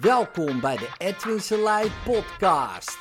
[0.00, 2.98] Welkom bij de Edwin Selei podcast.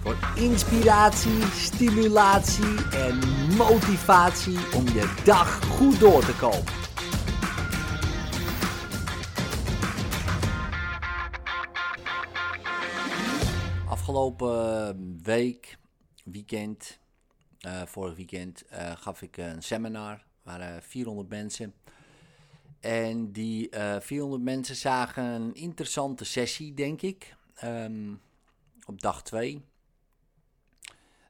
[0.00, 3.18] Voor inspiratie, stimulatie en
[3.56, 6.72] motivatie om je dag goed door te komen.
[13.88, 15.78] Afgelopen week,
[16.24, 16.98] weekend,
[17.66, 20.12] uh, vorig weekend, uh, gaf ik een seminar.
[20.12, 21.74] Er waren 400 mensen.
[22.84, 27.36] En die uh, 400 mensen zagen een interessante sessie, denk ik.
[27.64, 28.20] Um,
[28.86, 29.64] op dag 2.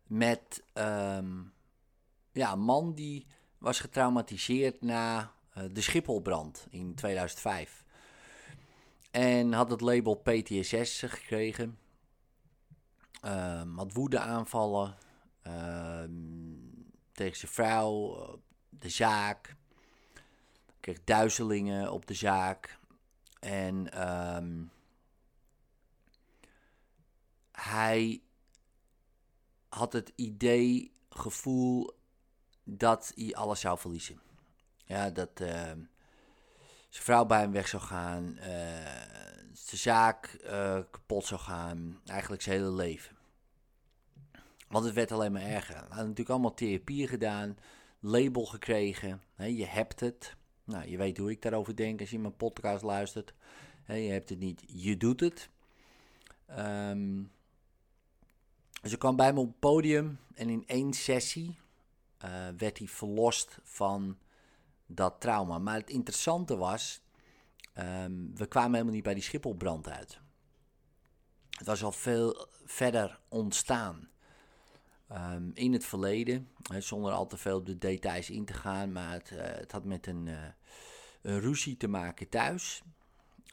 [0.07, 1.53] Met um,
[2.33, 3.27] ja, een man die
[3.59, 7.85] was getraumatiseerd na uh, de Schipholbrand in 2005.
[9.11, 11.79] En had het label PTSS gekregen.
[13.25, 14.97] Um, had woedeaanvallen
[17.13, 18.17] tegen zijn vrouw,
[18.69, 19.57] de zaak
[20.85, 22.79] kreeg duizelingen op de zaak.
[23.41, 24.71] En um,
[27.53, 28.23] hij
[29.69, 31.99] had het idee, gevoel
[32.65, 34.21] dat hij alles zou verliezen.
[34.85, 35.87] Ja, dat uh, zijn
[36.89, 38.45] vrouw bij hem weg zou gaan, uh,
[39.53, 43.17] zijn zaak uh, kapot zou gaan, eigenlijk zijn hele leven.
[44.69, 45.75] Want het werd alleen maar erger.
[45.75, 47.59] Hij had natuurlijk allemaal therapie gedaan,
[48.01, 50.37] label gekregen, hè, je hebt het.
[50.65, 53.35] Nou, je weet hoe ik daarover denk als je mijn podcast luistert.
[53.87, 55.49] je hebt het niet, je doet het.
[56.59, 57.31] Um,
[58.83, 61.59] dus ik kwam bij me op het podium en in één sessie
[62.25, 64.19] uh, werd hij verlost van
[64.87, 65.59] dat trauma.
[65.59, 67.01] Maar het interessante was,
[67.79, 70.21] um, we kwamen helemaal niet bij die Schipholbrand uit.
[71.51, 74.09] Het was al veel verder ontstaan.
[75.13, 79.13] Um, in het verleden, zonder al te veel op de details in te gaan, maar
[79.13, 80.39] het, uh, het had met een, uh,
[81.23, 82.83] een, ruzie te maken thuis,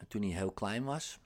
[0.08, 1.20] toen hij heel klein was.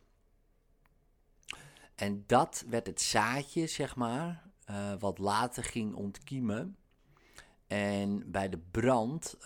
[1.95, 6.77] En dat werd het zaadje, zeg maar, uh, wat later ging ontkiemen
[7.67, 9.37] en bij de brand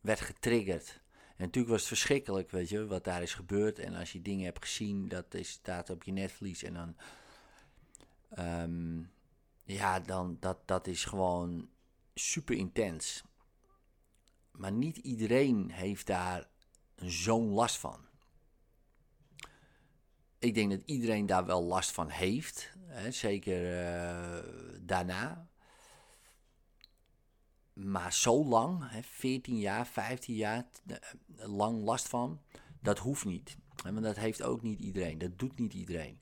[0.00, 1.00] werd getriggerd.
[1.36, 3.78] En natuurlijk was het verschrikkelijk, weet je, wat daar is gebeurd.
[3.78, 6.96] En als je dingen hebt gezien, dat is, staat op je netvlies en dan...
[8.38, 9.10] Um,
[9.64, 11.68] ja, dan dat, dat is gewoon
[12.14, 13.24] super intens.
[14.50, 16.48] Maar niet iedereen heeft daar
[16.96, 18.06] zo'n last van.
[20.38, 22.72] Ik denk dat iedereen daar wel last van heeft.
[22.78, 25.48] Hè, zeker uh, daarna.
[27.72, 30.96] Maar zo lang, hè, 14 jaar, 15 jaar uh,
[31.36, 32.40] lang last van,
[32.80, 33.56] dat hoeft niet.
[33.82, 35.18] Maar dat heeft ook niet iedereen.
[35.18, 36.21] Dat doet niet iedereen.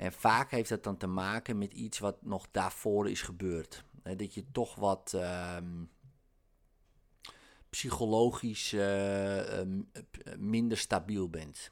[0.00, 3.84] En vaak heeft dat dan te maken met iets wat nog daarvoor is gebeurd.
[4.02, 5.12] dat je toch wat
[5.56, 5.90] um,
[7.70, 9.90] psychologisch uh, um,
[10.38, 11.70] minder stabiel bent.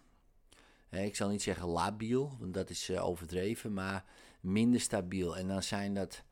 [0.90, 4.04] ik zal niet zeggen labiel, want dat is uh, overdreven, maar
[4.40, 5.36] minder stabiel.
[5.36, 6.22] En dan zijn dat,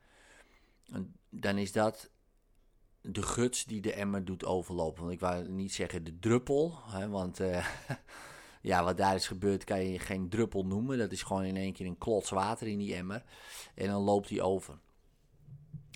[1.29, 2.11] dan is dat
[3.01, 5.01] de guts die de emmer doet overlopen.
[5.01, 7.67] Want ik wou niet zeggen de druppel, want uh,
[8.67, 10.99] ja, wat daar is gebeurd kan je geen druppel noemen.
[10.99, 13.23] Dat is gewoon in één keer een klots water in die emmer.
[13.75, 14.79] En dan loopt die over.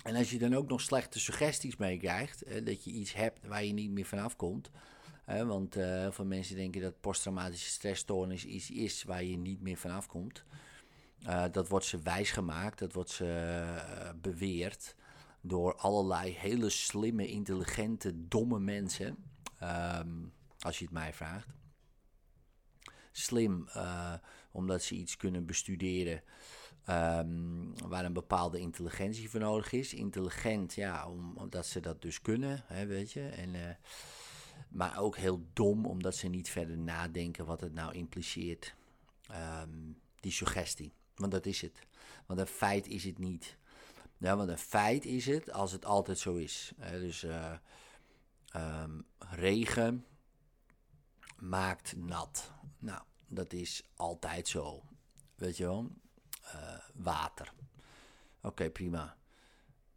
[0.03, 3.73] En als je dan ook nog slechte suggesties meekrijgt, dat je iets hebt waar je
[3.73, 4.71] niet meer vanaf komt.
[5.25, 10.07] Want uh, veel mensen denken dat posttraumatische stressstoornis iets is waar je niet meer vanaf
[10.07, 10.43] komt.
[11.27, 14.95] Uh, dat wordt ze wijsgemaakt, dat wordt ze uh, beweerd
[15.41, 19.17] door allerlei hele slimme, intelligente, domme mensen.
[19.63, 21.60] Um, als je het mij vraagt
[23.11, 24.13] slim, uh,
[24.51, 26.23] omdat ze iets kunnen bestuderen
[26.89, 29.93] um, waar een bepaalde intelligentie voor nodig is.
[29.93, 33.27] Intelligent, ja, om, omdat ze dat dus kunnen, hè, weet je.
[33.27, 33.61] En, uh,
[34.69, 38.75] maar ook heel dom, omdat ze niet verder nadenken wat het nou impliceert.
[39.61, 40.93] Um, die suggestie.
[41.15, 41.79] Want dat is het.
[42.25, 43.57] Want een feit is het niet.
[44.17, 46.73] Ja, want een feit is het als het altijd zo is.
[46.91, 47.53] Dus uh,
[48.55, 50.05] um, regen
[51.37, 52.51] maakt nat.
[52.81, 54.83] Nou, dat is altijd zo.
[55.35, 55.91] Weet je wel?
[56.45, 57.53] Uh, water.
[58.41, 59.17] Oké, prima.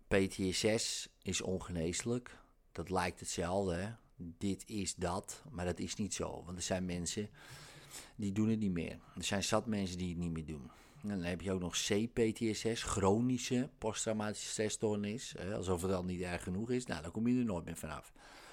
[0.09, 2.39] PTSS is ongeneeslijk.
[2.73, 3.75] Dat lijkt hetzelfde.
[3.75, 3.91] Hè?
[4.17, 5.43] Dit is dat.
[5.51, 6.43] Maar dat is niet zo.
[6.45, 7.29] Want er zijn mensen
[8.17, 8.99] die doen het niet meer.
[9.17, 10.71] Er zijn zat mensen die het niet meer doen.
[11.03, 15.35] En dan heb je ook nog CPTSS, chronische posttraumatische stressstoornis.
[15.39, 16.87] Alsof het al niet erg genoeg is.
[16.87, 18.13] Nou, dan kom je er nooit meer vanaf.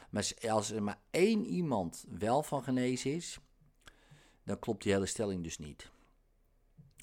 [0.09, 3.39] Maar als er maar één iemand wel van genezen is,
[4.43, 5.89] dan klopt die hele stelling dus niet.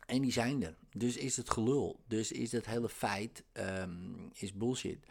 [0.06, 0.76] En die zijn er.
[0.90, 2.00] Dus is het gelul.
[2.06, 5.06] Dus is dat hele feit um, is bullshit.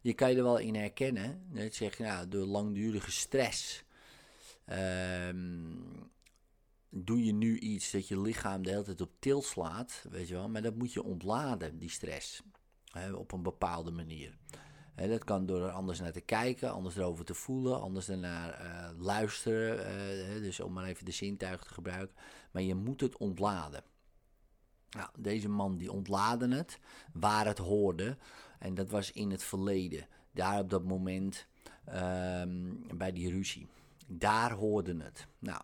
[0.00, 1.46] Je kan je er wel in herkennen.
[1.52, 3.84] Dat zeg je, nou, door langdurige stress
[4.70, 5.76] Ehm,
[6.88, 10.34] doe je nu iets dat je lichaam de hele tijd op til slaat, weet je
[10.34, 12.42] wel, maar dat moet je ontladen, die stress,
[12.92, 14.38] hè, op een bepaalde manier.
[14.94, 19.02] Dat kan door er anders naar te kijken, anders erover te voelen, anders ernaar uh,
[19.02, 22.16] luisteren, uh, dus om maar even de zintuigen te gebruiken.
[22.50, 23.82] Maar je moet het ontladen.
[24.90, 26.78] Nou, deze man die ontladen het,
[27.12, 28.16] waar het hoorde,
[28.58, 31.46] en dat was in het verleden, daar op dat moment
[31.88, 33.66] um, bij die ruzie.
[34.06, 35.26] Daar hoorde het.
[35.38, 35.62] Nou,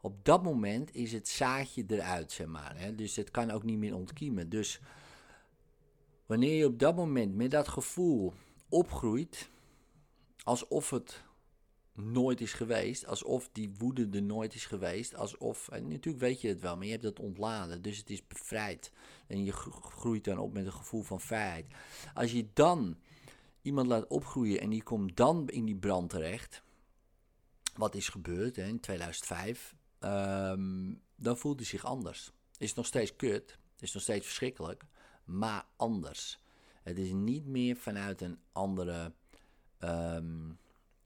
[0.00, 2.76] op dat moment is het zaadje eruit, zeg maar.
[2.96, 4.48] Dus het kan ook niet meer ontkiemen.
[4.48, 4.80] Dus
[6.26, 8.32] wanneer je op dat moment met dat gevoel
[8.68, 9.50] opgroeit,
[10.42, 11.24] alsof het
[11.92, 16.48] nooit is geweest, alsof die woede er nooit is geweest, alsof, en natuurlijk weet je
[16.48, 18.92] het wel, maar je hebt het ontladen, dus het is bevrijd.
[19.26, 21.66] En je groeit dan op met een gevoel van vrijheid.
[22.14, 22.98] Als je dan
[23.62, 26.62] iemand laat opgroeien en die komt dan in die brand terecht,
[27.74, 32.32] wat is gebeurd hè, in 2005, um, dan voelt hij zich anders.
[32.58, 34.84] Is nog steeds kut, is nog steeds verschrikkelijk,
[35.26, 36.38] maar anders.
[36.82, 39.12] Het is niet meer vanuit een andere,
[39.80, 40.58] um,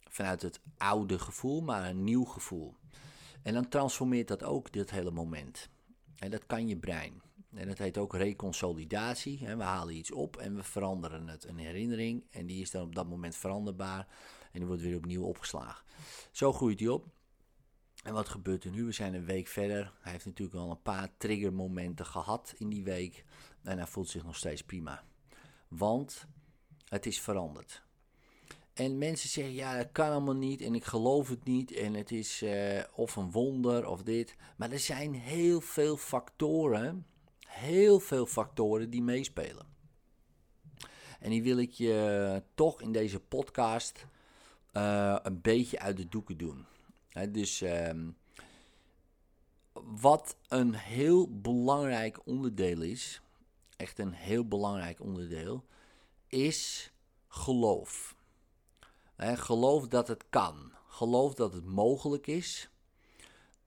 [0.08, 2.74] vanuit het oude gevoel, maar een nieuw gevoel.
[3.42, 5.68] En dan transformeert dat ook dit hele moment.
[6.16, 7.22] En dat kan je brein.
[7.54, 9.38] En dat heet ook reconsolidatie.
[9.38, 11.44] We halen iets op en we veranderen het.
[11.44, 14.06] Een herinnering en die is dan op dat moment veranderbaar
[14.52, 15.84] en die wordt weer opnieuw opgeslagen.
[16.30, 17.06] Zo groeit hij op.
[18.02, 18.84] En wat gebeurt er nu?
[18.84, 19.92] We zijn een week verder.
[20.00, 23.24] Hij heeft natuurlijk al een paar triggermomenten gehad in die week.
[23.62, 25.04] En hij voelt zich nog steeds prima.
[25.68, 26.26] Want
[26.84, 27.82] het is veranderd.
[28.72, 32.10] En mensen zeggen, ja, dat kan allemaal niet en ik geloof het niet en het
[32.10, 34.36] is uh, of een wonder of dit.
[34.56, 37.06] Maar er zijn heel veel factoren,
[37.46, 39.66] heel veel factoren die meespelen.
[41.18, 44.06] En die wil ik je toch in deze podcast
[44.72, 46.66] uh, een beetje uit de doeken doen
[47.30, 48.16] dus um,
[49.72, 53.20] wat een heel belangrijk onderdeel is,
[53.76, 55.64] echt een heel belangrijk onderdeel,
[56.26, 56.92] is
[57.28, 58.14] geloof.
[59.16, 60.72] Geloof dat het kan.
[60.86, 62.70] Geloof dat het mogelijk is.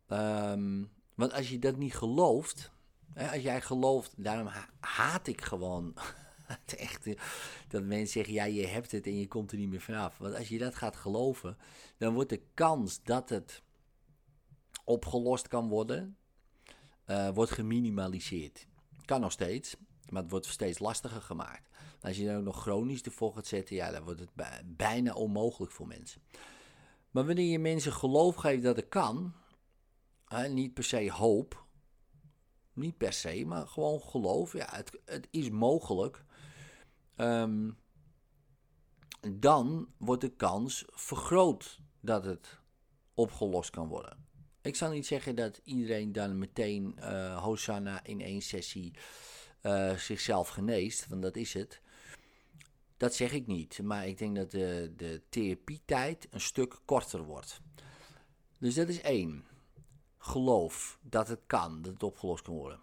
[0.07, 2.72] Um, want als je dat niet gelooft,
[3.16, 4.50] als jij gelooft, daarom
[4.80, 5.94] haat ik gewoon
[6.78, 7.07] echt,
[7.68, 10.18] dat mensen zeggen, ja, je hebt het en je komt er niet meer vanaf.
[10.18, 11.57] Want als je dat gaat geloven,
[11.98, 13.62] dan wordt de kans dat het
[14.84, 16.18] opgelost kan worden,
[17.07, 18.68] uh, wordt geminimaliseerd.
[19.06, 19.75] Kan nog steeds,
[20.10, 21.69] maar het wordt steeds lastiger gemaakt.
[22.01, 24.31] als je dan ook nog chronisch ervoor gaat zetten, ja, dan wordt het
[24.66, 26.22] bijna onmogelijk voor mensen.
[27.12, 29.34] Maar wanneer je mensen geloof geeft dat het kan,
[30.25, 31.66] hè, niet per se hoop,
[32.74, 36.25] niet per se, maar gewoon geloof, ja, het, het is mogelijk
[37.15, 37.69] Ehm,
[39.31, 42.60] dan wordt de kans vergroot dat het
[43.13, 44.25] opgelost kan worden.
[44.62, 48.94] Ik zal niet zeggen dat iedereen dan meteen uh, Hosanna in één sessie
[49.62, 51.81] uh, zichzelf geneest, want dat is het.
[52.98, 57.62] Dat zeg ik niet, maar ik denk dat de, de therapietijd een stuk korter wordt.
[58.57, 59.45] Dus dat is één.
[60.18, 62.80] Geloof dat het kan, dat het opgelost kan worden.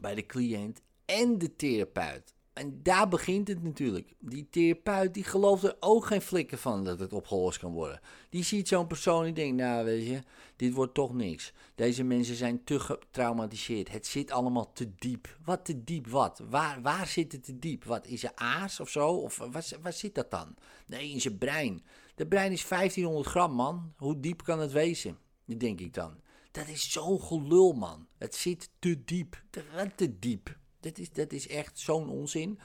[0.00, 2.33] Bij de cliënt en de therapeut.
[2.54, 4.14] En daar begint het natuurlijk.
[4.18, 8.00] Die therapeut die gelooft er ook geen flikken van dat het opgelost kan worden.
[8.30, 10.20] Die ziet zo'n persoon en denkt, nou weet je,
[10.56, 11.52] dit wordt toch niks.
[11.74, 13.90] Deze mensen zijn te getraumatiseerd.
[13.90, 15.38] Het zit allemaal te diep.
[15.44, 16.42] Wat te diep wat?
[16.48, 17.84] Waar, waar zit het te diep?
[17.84, 19.08] Wat, is er aas of zo?
[19.08, 19.36] Of
[19.82, 20.54] waar, zit dat dan?
[20.86, 21.82] Nee, in zijn brein.
[22.14, 23.92] De brein is 1500 gram, man.
[23.96, 25.18] Hoe diep kan het wezen?
[25.44, 26.20] Denk ik dan.
[26.50, 28.06] Dat is zo'n gelul, man.
[28.18, 29.42] Het zit te diep.
[29.50, 30.56] Te, te diep.
[30.84, 32.58] Dat is, dat is echt zo'n onzin.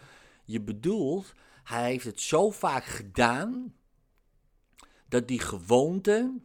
[0.46, 1.34] Je bedoelt,
[1.64, 3.76] hij heeft het zo vaak gedaan
[5.08, 6.40] dat die gewoonte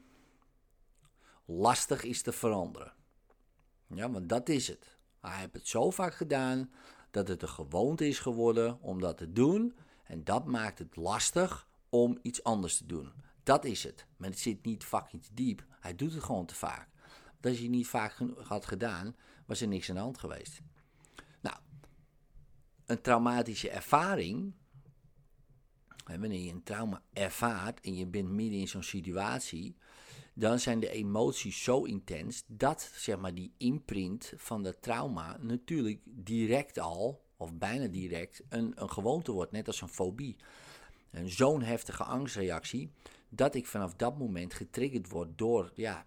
[1.45, 2.93] lastig is te veranderen.
[3.87, 4.99] Ja, want dat is het.
[5.21, 6.71] Hij heeft het zo vaak gedaan
[7.11, 9.77] dat het een gewoonte is geworden om dat te doen.
[10.05, 13.13] En dat maakt het lastig om iets anders te doen.
[13.43, 14.07] Dat is het.
[14.17, 15.65] Maar het zit niet fucking diep.
[15.81, 16.89] Hij doet het gewoon te vaak.
[17.41, 19.17] Als hij het niet vaak had gedaan,
[19.47, 20.61] was er niks aan de hand geweest
[22.87, 24.53] een traumatische ervaring,
[26.05, 29.77] wanneer je een trauma ervaart en je bent midden in zo'n situatie,
[30.35, 36.01] dan zijn de emoties zo intens dat zeg maar, die imprint van dat trauma natuurlijk
[36.05, 40.37] direct al, of bijna direct, een, een gewoonte wordt, net als een fobie.
[41.25, 42.91] Zo'n heftige angstreactie,
[43.29, 46.07] dat ik vanaf dat moment getriggerd word door ja,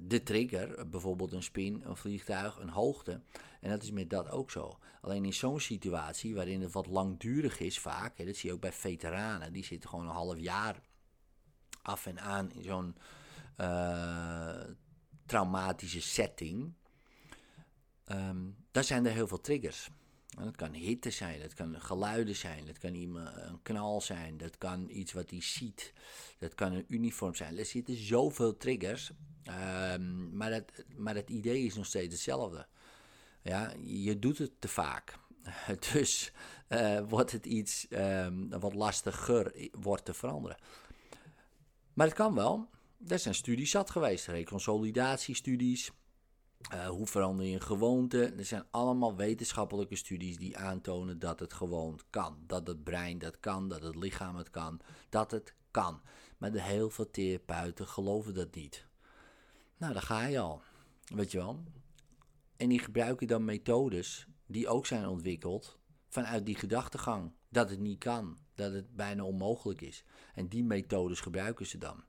[0.00, 3.20] de trigger, bijvoorbeeld een spin, een vliegtuig, een hoogte.
[3.60, 4.78] En dat is met dat ook zo.
[5.00, 8.60] Alleen in zo'n situatie, waarin het wat langdurig is vaak, hè, dat zie je ook
[8.60, 10.80] bij veteranen, die zitten gewoon een half jaar
[11.82, 12.96] af en aan in zo'n
[13.56, 14.60] uh,
[15.26, 16.72] traumatische setting,
[18.06, 19.90] um, dan zijn er heel veel triggers.
[20.38, 24.88] Dat kan hitte zijn, dat kan geluiden zijn, dat kan een knal zijn, dat kan
[24.88, 25.92] iets wat hij ziet,
[26.38, 27.58] dat kan een uniform zijn.
[27.58, 29.12] Er zitten zoveel triggers,
[29.92, 32.66] um, maar, het, maar het idee is nog steeds hetzelfde.
[33.42, 35.18] Ja, je doet het te vaak.
[35.92, 36.32] Dus
[36.68, 40.58] uh, wordt het iets um, wat lastiger wordt te veranderen.
[41.94, 42.68] Maar het kan wel.
[43.08, 45.90] Er zijn studies zat geweest, reconsolidatiestudies.
[46.72, 48.24] Uh, hoe verander je een gewoonte?
[48.24, 52.36] Er zijn allemaal wetenschappelijke studies die aantonen dat het gewoon kan.
[52.46, 56.00] Dat het brein dat kan, dat het lichaam het kan, dat het kan.
[56.38, 58.86] Maar de heel veel therapeuten geloven dat niet.
[59.76, 60.62] Nou, daar ga je al.
[61.14, 61.64] Weet je wel?
[62.56, 65.78] En die gebruiken dan methodes die ook zijn ontwikkeld
[66.08, 67.32] vanuit die gedachtegang.
[67.48, 70.04] Dat het niet kan, dat het bijna onmogelijk is.
[70.34, 72.04] En die methodes gebruiken ze dan.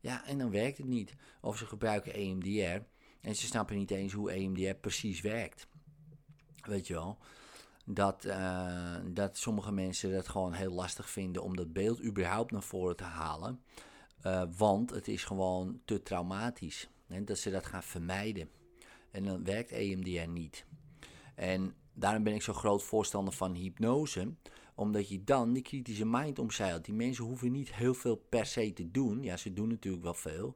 [0.00, 1.14] Ja, en dan werkt het niet.
[1.40, 2.82] Of ze gebruiken EMDR
[3.22, 5.66] en ze snappen niet eens hoe EMDR precies werkt.
[6.62, 7.18] Weet je wel?
[7.84, 12.62] Dat, uh, dat sommige mensen dat gewoon heel lastig vinden om dat beeld überhaupt naar
[12.62, 13.62] voren te halen.
[14.26, 16.88] Uh, want het is gewoon te traumatisch.
[17.06, 18.50] En dat ze dat gaan vermijden.
[19.10, 20.64] En dan werkt EMDR niet.
[21.34, 24.34] En daarom ben ik zo groot voorstander van hypnose
[24.82, 26.84] omdat je dan die kritische mind omzeilt.
[26.84, 29.22] Die mensen hoeven niet heel veel per se te doen.
[29.22, 30.54] Ja, ze doen natuurlijk wel veel.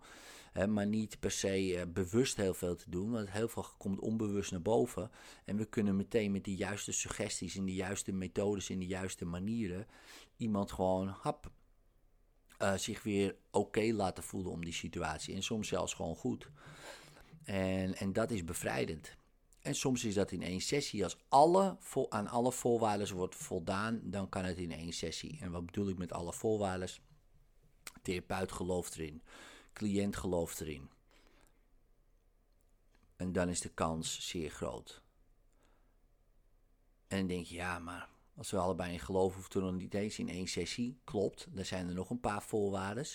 [0.53, 3.11] Hè, maar niet per se uh, bewust heel veel te doen.
[3.11, 5.11] Want heel veel komt onbewust naar boven.
[5.45, 9.25] En we kunnen meteen met de juiste suggesties en de juiste methodes en de juiste
[9.25, 9.87] manieren
[10.37, 11.51] iemand gewoon hap,
[12.63, 15.35] uh, zich weer oké laten voelen om die situatie.
[15.35, 16.49] En soms zelfs gewoon goed.
[17.45, 19.17] En, en dat is bevrijdend.
[19.67, 21.05] En soms is dat in één sessie.
[21.05, 21.77] Als alle,
[22.09, 25.39] aan alle voorwaarden wordt voldaan, dan kan het in één sessie.
[25.41, 26.89] En wat bedoel ik met alle voorwaarden?
[28.03, 29.23] Therapeut gelooft erin.
[29.73, 30.91] Cliënt gelooft erin.
[33.17, 35.03] En dan is de kans zeer groot.
[37.07, 39.95] En dan denk je, ja, maar als we allebei in geloven, hoeft er nog niet
[39.95, 40.99] eens in één sessie.
[41.05, 43.07] Klopt, er zijn er nog een paar voorwaarden.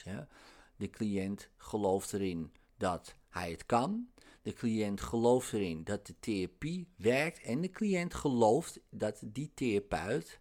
[0.76, 4.10] De cliënt gelooft erin dat hij het kan.
[4.42, 10.40] De cliënt gelooft erin dat de therapie werkt en de cliënt gelooft dat die therapeut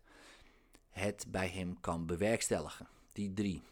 [0.89, 2.89] het bij hem kan bewerkstelligen.
[3.13, 3.63] Die drie.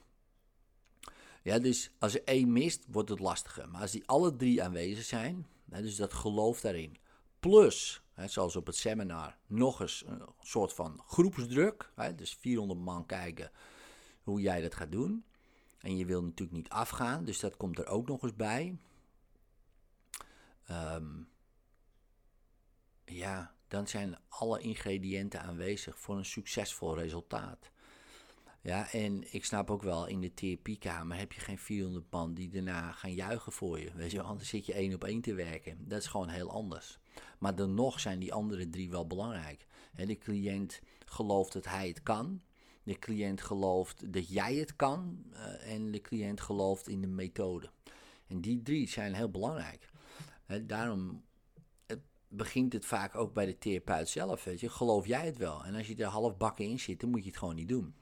[1.42, 3.68] Ja, dus als er één mist, wordt het lastiger.
[3.68, 6.96] Maar als die alle drie aanwezig zijn, dus dat geloof daarin,
[7.40, 13.50] plus, zoals op het seminar, nog eens een soort van groepsdruk, dus 400 man kijken
[14.22, 15.24] hoe jij dat gaat doen.
[15.78, 18.78] En je wil natuurlijk niet afgaan, dus dat komt er ook nog eens bij.
[20.70, 21.28] Um,
[23.04, 27.70] ja, dan zijn alle ingrediënten aanwezig voor een succesvol resultaat.
[28.60, 32.48] Ja, en ik snap ook wel, in de therapiekamer heb je geen 400 man die
[32.48, 33.92] daarna gaan juichen voor je.
[33.94, 35.88] Weet je, anders zit je één op één te werken.
[35.88, 36.98] Dat is gewoon heel anders.
[37.38, 39.66] Maar dan nog zijn die andere drie wel belangrijk.
[39.94, 42.42] de cliënt gelooft dat hij het kan.
[42.82, 45.24] De cliënt gelooft dat jij het kan.
[45.32, 47.70] Uh, en de cliënt gelooft in de methode.
[48.26, 49.88] En die drie zijn heel belangrijk
[50.66, 51.24] daarom
[52.28, 54.44] begint het vaak ook bij de therapeut zelf.
[54.44, 54.68] Weet je.
[54.68, 55.64] Geloof jij het wel?
[55.64, 57.94] En als je er half bakken in zit, dan moet je het gewoon niet doen.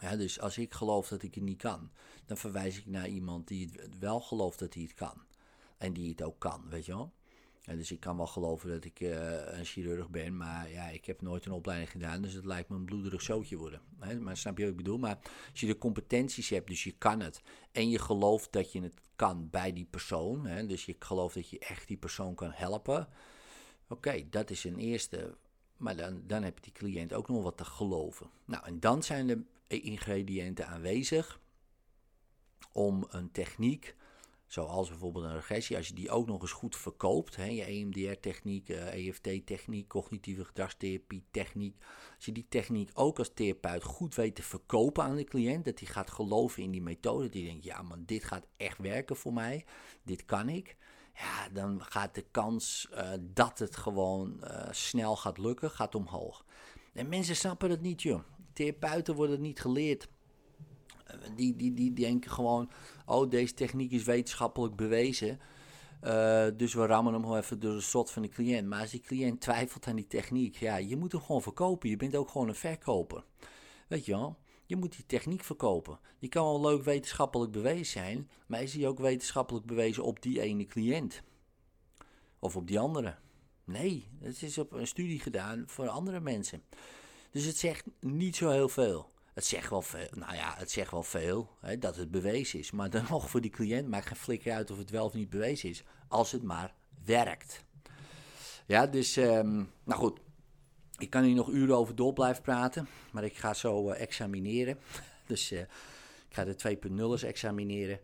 [0.00, 1.90] Dus als ik geloof dat ik het niet kan,
[2.26, 5.22] dan verwijs ik naar iemand die het wel gelooft dat hij het kan.
[5.78, 7.12] En die het ook kan, weet je wel.
[7.76, 11.22] Dus ik kan wel geloven dat ik uh, een chirurg ben, maar ja, ik heb
[11.22, 13.80] nooit een opleiding gedaan, dus het lijkt me een bloederig zootje worden.
[14.20, 14.98] Maar snap je wat ik bedoel?
[14.98, 15.18] Maar
[15.50, 19.00] als je de competenties hebt, dus je kan het, en je gelooft dat je het
[19.16, 23.08] kan bij die persoon, dus je gelooft dat je echt die persoon kan helpen,
[23.88, 25.36] oké, dat is een eerste.
[25.76, 28.30] Maar dan, dan heb je die cliënt ook nog wat te geloven.
[28.44, 31.40] Nou, en dan zijn de ingrediënten aanwezig
[32.72, 33.96] om een techniek
[34.48, 38.68] Zoals bijvoorbeeld een regressie, als je die ook nog eens goed verkoopt, hè, je EMDR-techniek,
[38.68, 41.76] uh, eh, EFT-techniek, cognitieve gedragstherapie-techniek.
[42.16, 45.78] Als je die techniek ook als therapeut goed weet te verkopen aan de cliënt, dat
[45.78, 49.32] hij gaat geloven in die methode, die denkt, ja man, dit gaat echt werken voor
[49.32, 49.64] mij,
[50.02, 50.76] dit kan ik.
[51.14, 56.44] Ja, dan gaat de kans uh, dat het gewoon uh, snel gaat lukken, gaat omhoog.
[56.92, 58.20] En mensen snappen het niet, joh.
[58.52, 60.08] Therapeuten worden niet geleerd
[61.34, 62.70] die, die, die denken gewoon,
[63.06, 65.40] oh deze techniek is wetenschappelijk bewezen.
[66.04, 68.68] Uh, dus we rammen hem gewoon even door de slot van de cliënt.
[68.68, 71.88] Maar als die cliënt twijfelt aan die techniek, ja, je moet hem gewoon verkopen.
[71.88, 73.24] Je bent ook gewoon een verkoper.
[73.88, 74.38] Weet je wel?
[74.66, 75.98] Je moet die techniek verkopen.
[76.18, 80.40] Die kan wel leuk wetenschappelijk bewezen zijn, maar is die ook wetenschappelijk bewezen op die
[80.40, 81.22] ene cliënt?
[82.38, 83.16] Of op die andere?
[83.64, 86.62] Nee, het is op een studie gedaan voor andere mensen.
[87.30, 89.10] Dus het zegt niet zo heel veel.
[89.38, 92.70] Het zegt wel veel, nou ja, het zegt wel veel hè, dat het bewezen is.
[92.70, 95.30] Maar dan nog voor die cliënt maakt geen flikker uit of het wel of niet
[95.30, 95.84] bewezen is.
[96.08, 97.64] Als het maar werkt.
[98.66, 99.54] Ja, dus, ehm,
[99.84, 100.20] nou goed.
[100.96, 102.88] Ik kan hier nog uren over door blijven praten.
[103.12, 104.78] Maar ik ga zo uh, examineren.
[105.26, 105.68] Dus uh, ik
[106.28, 108.00] ga de 2.0's examineren.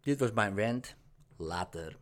[0.00, 0.94] Dit was mijn rant.
[1.36, 1.96] Later.